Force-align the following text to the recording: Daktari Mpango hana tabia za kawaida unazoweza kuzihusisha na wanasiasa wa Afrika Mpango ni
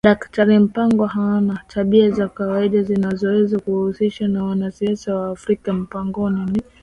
Daktari 0.05 0.59
Mpango 0.59 1.05
hana 1.05 1.59
tabia 1.67 2.11
za 2.11 2.27
kawaida 2.27 2.83
unazoweza 2.95 3.59
kuzihusisha 3.59 4.27
na 4.27 4.43
wanasiasa 4.43 5.15
wa 5.15 5.31
Afrika 5.31 5.73
Mpango 5.73 6.29
ni 6.29 6.61